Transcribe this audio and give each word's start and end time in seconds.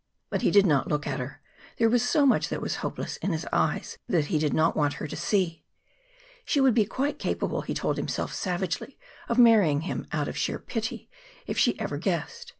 But 0.31 0.41
he 0.41 0.49
did 0.49 0.65
not 0.65 0.87
look 0.87 1.05
at 1.05 1.19
her. 1.19 1.43
There 1.77 1.87
was 1.87 2.01
so 2.01 2.25
much 2.25 2.49
that 2.49 2.59
was 2.59 2.77
hopeless 2.77 3.17
in 3.17 3.31
his 3.33 3.45
eyes 3.53 3.99
that 4.09 4.25
he 4.33 4.39
did 4.39 4.51
not 4.51 4.75
want 4.75 4.95
her 4.95 5.05
to 5.05 5.15
see. 5.15 5.63
She 6.43 6.59
would 6.59 6.73
be 6.73 6.85
quite 6.85 7.19
capable, 7.19 7.61
he 7.61 7.75
told 7.75 7.97
himself 7.97 8.33
savagely, 8.33 8.97
of 9.29 9.37
marrying 9.37 9.81
him 9.81 10.07
out 10.11 10.27
of 10.27 10.35
sheer 10.35 10.57
pity 10.57 11.07
if 11.45 11.55
she 11.59 11.79
ever 11.79 11.99
guessed. 11.99 12.49